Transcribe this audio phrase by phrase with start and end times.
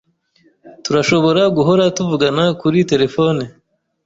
[0.83, 3.43] Turashobora guhora tuvugana kuri terefone.